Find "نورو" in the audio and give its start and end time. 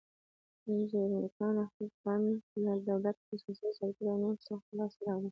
4.21-4.43